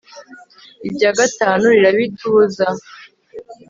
[0.87, 2.65] irya gatanu rirabitubuza